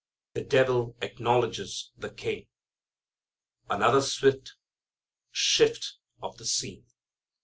The 0.33 0.43
Devil 0.43 0.95
Acknowledges 1.03 1.91
the 1.95 2.09
King. 2.09 2.47
Another 3.69 4.01
swift 4.01 4.55
shift 5.29 5.97
of 6.23 6.37
the 6.37 6.45
scene. 6.47 6.87